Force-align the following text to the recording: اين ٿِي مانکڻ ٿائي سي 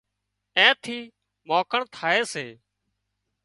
اين 0.57 0.71
ٿِي 0.83 0.97
مانکڻ 1.47 1.81
ٿائي 1.95 2.21
سي 2.31 2.45